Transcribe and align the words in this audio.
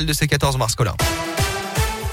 de 0.00 0.12
ces 0.12 0.26
14 0.26 0.56
mars. 0.56 0.74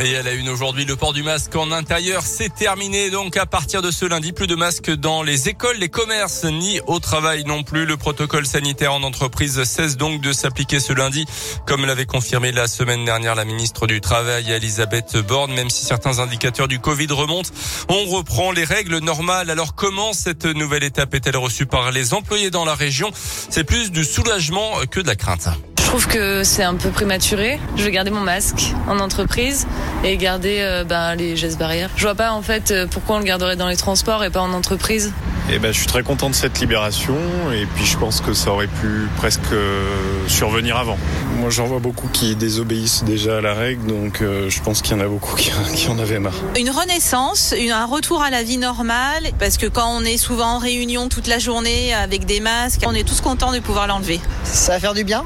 Et 0.00 0.10
elle 0.10 0.28
a 0.28 0.32
une 0.32 0.48
aujourd'hui, 0.48 0.84
le 0.84 0.96
port 0.96 1.12
du 1.12 1.22
masque 1.22 1.54
en 1.56 1.70
intérieur, 1.72 2.22
c'est 2.24 2.52
terminé. 2.52 3.10
Donc 3.10 3.36
à 3.36 3.46
partir 3.46 3.82
de 3.82 3.90
ce 3.90 4.04
lundi, 4.04 4.32
plus 4.32 4.46
de 4.46 4.54
masques 4.54 4.90
dans 4.90 5.22
les 5.22 5.48
écoles, 5.48 5.76
les 5.78 5.88
commerces, 5.88 6.44
ni 6.44 6.80
au 6.86 7.00
travail 7.00 7.44
non 7.44 7.62
plus. 7.62 7.84
Le 7.84 7.96
protocole 7.96 8.46
sanitaire 8.46 8.92
en 8.92 9.02
entreprise 9.02 9.62
cesse 9.64 9.96
donc 9.96 10.20
de 10.20 10.32
s'appliquer 10.32 10.78
ce 10.78 10.92
lundi, 10.92 11.26
comme 11.66 11.84
l'avait 11.84 12.06
confirmé 12.06 12.52
la 12.52 12.68
semaine 12.68 13.04
dernière 13.04 13.34
la 13.34 13.44
ministre 13.44 13.86
du 13.86 14.00
Travail, 14.00 14.50
Elisabeth 14.50 15.16
Borne. 15.16 15.52
Même 15.52 15.70
si 15.70 15.84
certains 15.84 16.20
indicateurs 16.20 16.68
du 16.68 16.78
Covid 16.78 17.08
remontent, 17.10 17.50
on 17.88 18.04
reprend 18.06 18.52
les 18.52 18.64
règles 18.64 18.98
normales. 18.98 19.50
Alors 19.50 19.74
comment 19.74 20.12
cette 20.12 20.46
nouvelle 20.46 20.84
étape 20.84 21.14
est-elle 21.14 21.36
reçue 21.36 21.66
par 21.66 21.90
les 21.90 22.14
employés 22.14 22.50
dans 22.50 22.64
la 22.64 22.74
région? 22.74 23.10
C'est 23.48 23.64
plus 23.64 23.90
du 23.90 24.04
soulagement 24.04 24.74
que 24.90 25.00
de 25.00 25.06
la 25.06 25.16
crainte. 25.16 25.48
Je 25.94 26.00
trouve 26.00 26.12
que 26.12 26.42
c'est 26.42 26.64
un 26.64 26.74
peu 26.74 26.88
prématuré. 26.88 27.60
Je 27.76 27.84
vais 27.84 27.92
garder 27.92 28.10
mon 28.10 28.22
masque 28.22 28.74
en 28.88 28.98
entreprise 28.98 29.64
et 30.02 30.16
garder 30.16 30.58
euh, 30.58 30.82
ben, 30.82 31.14
les 31.14 31.36
gestes 31.36 31.56
barrières. 31.56 31.88
Je 31.94 32.02
vois 32.02 32.16
pas 32.16 32.32
en 32.32 32.42
fait 32.42 32.72
euh, 32.72 32.88
pourquoi 32.90 33.14
on 33.14 33.18
le 33.20 33.24
garderait 33.24 33.54
dans 33.54 33.68
les 33.68 33.76
transports 33.76 34.24
et 34.24 34.30
pas 34.30 34.40
en 34.40 34.52
entreprise. 34.54 35.12
Et 35.50 35.56
eh 35.56 35.58
ben, 35.58 35.72
je 35.72 35.78
suis 35.78 35.86
très 35.86 36.02
content 36.02 36.30
de 36.30 36.34
cette 36.34 36.58
libération 36.58 37.14
et 37.52 37.66
puis 37.66 37.84
je 37.84 37.98
pense 37.98 38.22
que 38.22 38.32
ça 38.32 38.50
aurait 38.50 38.66
pu 38.66 39.08
presque 39.18 39.40
euh, 39.52 39.84
survenir 40.26 40.78
avant. 40.78 40.96
Moi 41.38 41.50
j'en 41.50 41.66
vois 41.66 41.80
beaucoup 41.80 42.08
qui 42.08 42.34
désobéissent 42.34 43.04
déjà 43.04 43.38
à 43.38 43.40
la 43.42 43.52
règle 43.52 43.86
donc 43.86 44.20
je 44.20 44.62
pense 44.62 44.80
qu'il 44.80 44.96
y 44.96 45.00
en 45.00 45.04
a 45.04 45.06
beaucoup 45.06 45.36
qui, 45.36 45.50
qui, 45.74 45.88
en 45.88 45.98
avaient 45.98 46.18
marre. 46.18 46.32
Une 46.58 46.70
renaissance, 46.70 47.54
une, 47.58 47.72
un 47.72 47.84
retour 47.84 48.22
à 48.22 48.30
la 48.30 48.42
vie 48.42 48.56
normale 48.56 49.32
parce 49.38 49.58
que 49.58 49.66
quand 49.66 49.88
on 49.88 50.02
est 50.02 50.16
souvent 50.16 50.56
en 50.56 50.58
réunion 50.58 51.10
toute 51.10 51.26
la 51.26 51.38
journée 51.38 51.92
avec 51.92 52.24
des 52.24 52.40
masques, 52.40 52.82
on 52.86 52.94
est 52.94 53.06
tous 53.06 53.20
contents 53.20 53.52
de 53.52 53.58
pouvoir 53.58 53.86
l'enlever. 53.86 54.20
Ça 54.44 54.72
va 54.72 54.80
faire 54.80 54.94
du 54.94 55.04
bien 55.04 55.24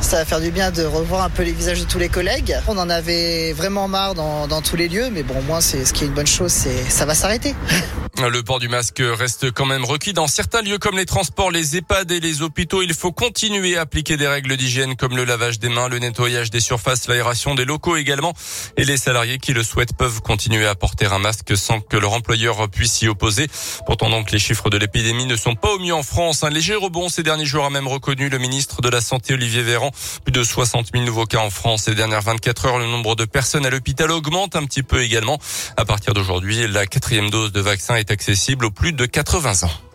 ça 0.00 0.18
va 0.18 0.24
faire 0.24 0.40
du 0.40 0.50
bien 0.50 0.70
de 0.70 0.84
revoir 0.84 1.22
un 1.24 1.28
peu 1.28 1.42
les 1.42 1.52
visages 1.52 1.80
de 1.80 1.84
tous 1.84 1.98
les 1.98 2.08
collègues. 2.08 2.56
On 2.66 2.78
en 2.78 2.88
avait 2.88 3.52
vraiment 3.52 3.88
marre 3.88 4.14
dans, 4.14 4.46
dans 4.46 4.62
tous 4.62 4.76
les 4.76 4.88
lieux, 4.88 5.10
mais 5.12 5.22
bon, 5.22 5.38
au 5.38 5.42
moins, 5.42 5.60
c'est 5.60 5.84
ce 5.84 5.92
qui 5.92 6.04
est 6.04 6.06
une 6.06 6.14
bonne 6.14 6.26
chose, 6.26 6.52
c'est 6.52 6.88
ça 6.88 7.04
va 7.04 7.14
s'arrêter. 7.14 7.54
Le 8.20 8.42
port 8.42 8.58
du 8.58 8.68
masque 8.68 9.00
reste 9.00 9.52
quand 9.52 9.64
même 9.64 9.84
requis 9.84 10.12
dans 10.12 10.26
certains 10.26 10.60
lieux 10.60 10.78
comme 10.78 10.96
les 10.96 11.06
transports, 11.06 11.52
les 11.52 11.76
EHPAD 11.76 12.10
et 12.10 12.18
les 12.18 12.42
hôpitaux. 12.42 12.82
Il 12.82 12.92
faut 12.92 13.12
continuer 13.12 13.76
à 13.76 13.82
appliquer 13.82 14.16
des 14.16 14.26
règles 14.26 14.56
d'hygiène 14.56 14.96
comme 14.96 15.16
le 15.16 15.24
lavage 15.24 15.60
des 15.60 15.68
mains, 15.68 15.88
le 15.88 16.00
nettoyage 16.00 16.50
des 16.50 16.58
surfaces, 16.58 17.06
l'aération 17.06 17.54
des 17.54 17.64
locaux 17.64 17.96
également. 17.96 18.34
Et 18.76 18.84
les 18.84 18.96
salariés 18.96 19.38
qui 19.38 19.52
le 19.52 19.62
souhaitent 19.62 19.96
peuvent 19.96 20.20
continuer 20.20 20.66
à 20.66 20.74
porter 20.74 21.06
un 21.06 21.20
masque 21.20 21.56
sans 21.56 21.80
que 21.80 21.96
leur 21.96 22.12
employeur 22.12 22.68
puisse 22.68 22.94
s'y 22.94 23.06
opposer. 23.06 23.46
Pourtant 23.86 24.10
donc 24.10 24.32
les 24.32 24.40
chiffres 24.40 24.68
de 24.68 24.78
l'épidémie 24.78 25.26
ne 25.26 25.36
sont 25.36 25.54
pas 25.54 25.72
au 25.72 25.78
mieux 25.78 25.94
en 25.94 26.02
France. 26.02 26.42
Un 26.42 26.50
léger 26.50 26.74
rebond 26.74 27.08
ces 27.08 27.22
derniers 27.22 27.46
jours 27.46 27.66
a 27.66 27.70
même 27.70 27.86
reconnu 27.86 28.28
le 28.28 28.38
ministre 28.38 28.82
de 28.82 28.88
la 28.88 29.00
Santé 29.00 29.34
Olivier 29.34 29.62
Véran. 29.62 29.92
Plus 30.24 30.32
de 30.32 30.42
60 30.42 30.88
000 30.92 31.04
nouveaux 31.04 31.26
cas 31.26 31.38
en 31.38 31.50
France 31.50 31.84
ces 31.84 31.94
dernières 31.94 32.22
24 32.22 32.66
heures. 32.66 32.78
Le 32.78 32.86
nombre 32.86 33.14
de 33.14 33.26
personnes 33.26 33.64
à 33.64 33.70
l'hôpital 33.70 34.10
augmente 34.10 34.56
un 34.56 34.64
petit 34.64 34.82
peu 34.82 35.02
également. 35.02 35.38
À 35.76 35.84
partir 35.84 36.14
d'aujourd'hui, 36.14 36.66
la 36.66 36.84
quatrième 36.86 37.30
dose 37.30 37.52
de 37.52 37.60
vaccin 37.60 37.94
est 37.94 38.07
accessible 38.10 38.66
aux 38.66 38.70
plus 38.70 38.92
de 38.92 39.06
80 39.06 39.64
ans. 39.64 39.87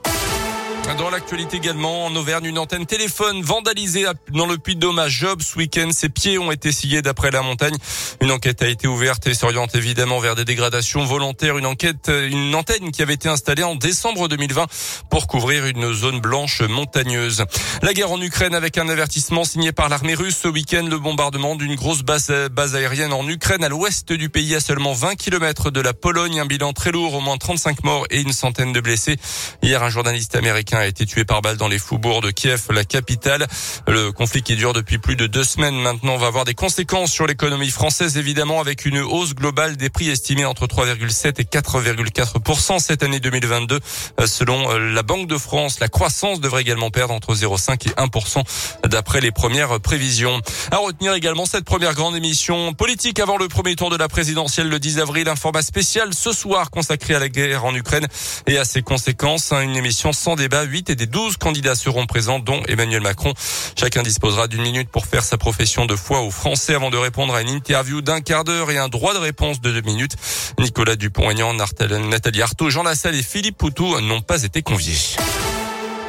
Dans 0.98 1.10
l'actualité 1.10 1.58
également, 1.58 2.06
en 2.06 2.16
Auvergne, 2.16 2.46
une 2.46 2.60
antenne 2.60 2.86
téléphone 2.86 3.42
vandalisée 3.42 4.06
dans 4.32 4.46
le 4.46 4.58
puits 4.58 4.76
de 4.76 4.82
Dôme 4.82 5.00
à 5.00 5.10
ce 5.10 5.58
week-end. 5.58 5.90
Ses 5.92 6.10
pieds 6.10 6.38
ont 6.38 6.52
été 6.52 6.72
sciés 6.72 7.02
d'après 7.02 7.32
la 7.32 7.42
montagne. 7.42 7.76
Une 8.22 8.32
enquête 8.32 8.62
a 8.62 8.68
été 8.68 8.88
ouverte 8.88 9.26
et 9.26 9.34
s'oriente 9.34 9.76
évidemment 9.76 10.20
vers 10.20 10.36
des 10.36 10.46
dégradations 10.46 11.04
volontaires. 11.06 11.58
Une 11.58 11.66
enquête, 11.66 12.10
une 12.10 12.54
antenne 12.54 12.92
qui 12.92 13.02
avait 13.02 13.14
été 13.14 13.28
installée 13.28 13.64
en 13.64 13.76
décembre 13.76 14.28
2020 14.28 14.68
pour 15.10 15.28
couvrir 15.28 15.66
une 15.66 15.94
zone 15.94 16.20
blanche 16.20 16.62
montagneuse. 16.62 17.46
La 17.82 17.94
guerre 17.94 18.12
en 18.12 18.22
Ukraine 18.22 18.54
avec 18.54 18.78
un 18.78 18.88
avertissement 18.90 19.46
signé 19.46 19.72
par 19.72 19.90
l'armée 19.90 20.16
russe 20.16 20.38
ce 20.44 20.48
week-end. 20.48 20.86
Le 20.88 21.00
bombardement 21.00 21.56
d'une 21.56 21.76
grosse 21.76 22.04
base, 22.04 22.32
base 22.52 22.76
aérienne 22.76 23.14
en 23.14 23.28
Ukraine 23.28 23.64
à 23.64 23.70
l'ouest 23.70 24.12
du 24.14 24.30
pays 24.30 24.54
à 24.54 24.60
seulement 24.60 24.94
20 24.94 25.16
km 25.16 25.72
de 25.72 25.82
la 25.82 25.94
Pologne. 25.94 26.40
Un 26.40 26.46
bilan 26.46 26.74
très 26.74 26.92
lourd, 26.92 27.16
au 27.16 27.22
moins 27.22 27.38
35 27.38 27.84
morts 27.84 28.06
et 28.12 28.22
une 28.22 28.34
centaine 28.34 28.74
de 28.74 28.82
blessés. 28.82 29.18
Hier, 29.62 29.82
un 29.82 29.90
journaliste 29.90 30.36
américain 30.36 30.73
a 30.80 30.88
été 30.88 31.06
tué 31.06 31.26
par 31.26 31.42
balle 31.42 31.58
dans 31.58 31.68
les 31.68 31.80
faubourgs 31.80 32.22
de 32.22 32.32
Kiev, 32.32 32.64
la 32.72 32.86
capitale. 32.86 33.48
Le 33.88 34.12
conflit 34.12 34.42
qui 34.44 34.56
dure 34.56 34.74
depuis 34.74 34.98
plus 34.98 35.16
de 35.16 35.28
deux 35.28 35.44
semaines 35.44 35.76
maintenant 35.76 36.18
va 36.18 36.28
avoir 36.28 36.46
des 36.46 36.54
conséquences 36.54 37.12
sur 37.12 37.28
l'économie 37.28 37.70
française, 37.70 38.18
évidemment, 38.18 38.60
avec 38.60 38.86
une 38.86 39.00
hausse 39.00 39.36
globale 39.36 39.78
des 39.78 39.90
prix 39.90 40.10
estimés 40.10 40.46
entre 40.46 40.68
3,7 40.68 41.40
et 41.40 41.44
4,4 41.44 42.80
cette 42.80 43.04
année 43.04 43.20
2022. 43.20 43.80
Selon 44.26 44.72
euh, 44.72 44.94
la 44.94 45.04
Banque 45.04 45.28
de 45.28 45.38
France, 45.38 45.80
la 45.80 45.88
croissance 45.88 46.40
devrait 46.40 46.62
également 46.62 46.90
perdre 46.90 47.14
entre 47.14 47.34
0,5 47.36 47.90
et 47.90 47.94
1 47.98 48.88
d'après 48.88 49.22
les 49.22 49.32
premières 49.32 49.80
prévisions. 49.80 50.42
À 50.72 50.78
retenir 50.78 51.14
également 51.14 51.46
cette 51.46 51.66
première 51.66 51.94
grande 51.94 52.16
émission 52.16 52.74
politique 52.74 53.20
avant 53.20 53.38
le 53.38 53.48
premier 53.48 53.76
tour 53.76 53.90
de 53.90 53.98
la 53.98 54.08
présidentielle 54.08 54.70
le 54.70 54.80
10 54.80 55.00
avril. 55.00 55.30
Un 55.30 55.36
format 55.36 55.62
spécial 55.62 56.14
ce 56.14 56.32
soir 56.32 56.70
consacré 56.70 57.16
à 57.16 57.20
la 57.20 57.30
guerre 57.30 57.66
en 57.66 57.74
Ukraine 57.76 58.08
et 58.48 58.58
à 58.58 58.66
ses 58.66 58.82
conséquences. 58.82 59.52
Une 59.52 59.76
émission 59.76 60.14
sans 60.14 60.36
débat 60.36 60.63
8 60.64 60.90
et 60.90 60.96
des 60.96 61.06
12 61.06 61.38
candidats 61.38 61.76
seront 61.76 62.06
présents, 62.06 62.40
dont 62.40 62.62
Emmanuel 62.68 63.02
Macron. 63.02 63.34
Chacun 63.78 64.04
disposera 64.04 64.48
d'une 64.48 64.62
minute 64.62 64.90
pour 64.90 65.06
faire 65.06 65.24
sa 65.24 65.38
profession 65.38 65.86
de 65.86 65.96
foi 65.96 66.22
aux 66.22 66.32
Français 66.32 66.76
avant 66.76 66.90
de 66.90 66.98
répondre 66.98 67.34
à 67.34 67.42
une 67.42 67.50
interview 67.50 68.02
d'un 68.02 68.22
quart 68.22 68.44
d'heure 68.44 68.72
et 68.72 68.78
un 68.78 68.90
droit 68.90 69.14
de 69.14 69.20
réponse 69.20 69.62
de 69.62 69.72
deux 69.72 69.82
minutes. 69.82 70.16
Nicolas 70.60 70.96
Dupont-Aignan, 70.96 71.54
Nathalie 71.54 72.42
Arthaud, 72.42 72.70
Jean 72.70 72.84
Lassalle 72.84 73.16
et 73.16 73.24
Philippe 73.24 73.58
Poutou 73.58 74.00
n'ont 74.02 74.22
pas 74.22 74.44
été 74.44 74.62
conviés. 74.62 74.98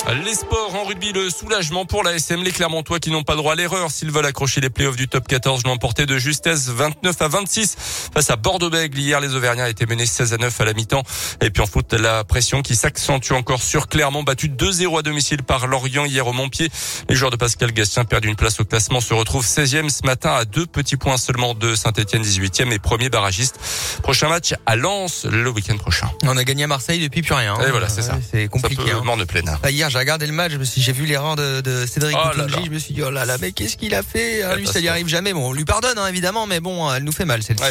Les 0.06 0.34
sports 0.34 0.75
en 0.75 0.84
rugby, 0.84 1.12
le 1.12 1.31
soulagement 1.31 1.87
pour 1.87 2.03
la 2.03 2.12
SM, 2.12 2.42
les 2.42 2.53
Clermontois 2.53 3.00
qui 3.00 3.10
n'ont 3.10 3.22
pas 3.22 3.37
droit 3.37 3.54
à 3.54 3.56
l'erreur 3.56 3.91
s'ils 3.91 4.10
veulent 4.10 4.26
accrocher 4.26 4.60
les 4.60 4.69
playoffs 4.69 4.97
du 4.97 5.09
top 5.09 5.26
14 5.26 5.65
l'ont 5.65 5.72
emporté 5.72 6.04
de 6.04 6.19
justesse 6.19 6.69
29 6.69 7.22
à 7.22 7.28
26 7.28 7.76
face 8.12 8.28
à 8.28 8.37
Bordeaux-Bègles. 8.37 8.98
Hier, 8.98 9.20
les 9.20 9.34
Auvergnats 9.34 9.70
étaient 9.70 9.87
menés 9.87 10.04
16 10.04 10.34
à 10.34 10.37
9 10.37 10.60
à 10.60 10.65
la 10.66 10.75
mi-temps. 10.75 11.03
Et 11.41 11.48
puis 11.48 11.62
en 11.62 11.66
foot, 11.66 11.94
la 11.94 12.22
pression 12.22 12.60
qui 12.60 12.76
s'accentue 12.76 13.32
encore 13.32 13.62
sur 13.62 13.88
Clermont, 13.88 14.22
battu 14.22 14.48
2-0 14.48 14.98
à 14.98 15.03
domicile 15.03 15.42
par 15.42 15.66
Lorient 15.66 16.04
hier 16.04 16.26
au 16.26 16.34
Montpied. 16.34 16.69
Les 17.09 17.15
joueurs 17.15 17.31
de 17.31 17.36
Pascal 17.36 17.72
Gastien 17.72 18.04
perdent 18.04 18.26
une 18.26 18.36
place 18.36 18.60
au 18.60 18.66
classement, 18.66 19.00
se 19.00 19.15
retrouvent 19.15 19.47
16e 19.47 19.88
ce 19.88 20.04
matin 20.04 20.34
à 20.34 20.44
deux 20.44 20.66
petits 20.66 20.97
points 20.97 21.16
seulement 21.16 21.54
de 21.54 21.75
Saint-Etienne 21.75 22.22
18e 22.22 22.71
et 22.72 22.78
premier 22.78 23.09
barragiste. 23.09 23.59
Prochain 24.03 24.28
match 24.28 24.53
à 24.66 24.76
Lens 24.76 25.25
le 25.25 25.48
week-end 25.48 25.78
prochain. 25.78 26.10
On 26.25 26.36
a 26.36 26.44
gagné 26.44 26.65
à 26.65 26.69
Marseille 26.69 27.00
depuis 27.00 27.22
plus 27.22 27.34
rien. 27.34 27.59
Et 27.66 27.71
voilà, 27.71 27.88
c'est 27.88 28.03
ça. 28.03 28.19
C'est 28.31 28.48
compliqué. 28.48 28.91
Ça 28.91 28.98
hein. 28.98 29.16
de 29.16 29.25
pleine. 29.25 29.50
Bah, 29.62 29.71
hier, 29.71 29.88
j'ai 29.94 30.00
regardé 30.00 30.27
le 30.27 30.32
match, 30.32 30.53
j'ai 30.77 30.93
vu 30.93 31.06
l'erreur 31.06 31.37
de, 31.37 31.60
de, 31.60 31.87
Cédric 31.87 32.16
oh 32.19 32.31
je 32.34 32.69
me 32.69 32.78
suis 32.81 32.94
dit, 32.94 33.03
oh 33.03 33.10
là 33.10 33.25
là, 33.25 33.37
mais 33.41 33.53
qu'est-ce 33.53 33.77
qu'il 33.77 33.94
a 33.94 34.03
fait 34.03 34.43
hein, 34.43 34.56
Lui, 34.56 34.66
ça 34.66 34.81
n'y 34.81 34.88
arrive 34.88 35.06
jamais. 35.06 35.32
Bon, 35.32 35.50
on 35.50 35.53
lui 35.53 35.65
pardonne, 35.65 35.99
hein, 35.99 36.09
évidemment, 36.09 36.49
mais 36.49 36.59
bon, 36.59 36.93
elle 36.93 37.05
nous 37.05 37.12
fait 37.12 37.25
mal, 37.25 37.44
celle-ci. 37.44 37.62